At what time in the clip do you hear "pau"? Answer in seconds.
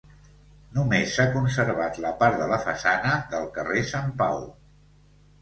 4.25-4.43